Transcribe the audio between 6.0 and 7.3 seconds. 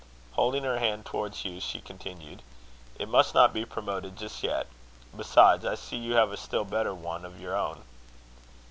have a still better one